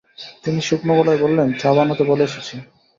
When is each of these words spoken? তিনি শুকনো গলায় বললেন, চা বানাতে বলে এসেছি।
তিনি 0.43 0.59
শুকনো 0.61 0.93
গলায় 0.97 1.19
বললেন, 1.21 1.47
চা 1.53 1.69
বানাতে 1.75 2.03
বলে 2.03 2.23
এসেছি। 2.29 2.55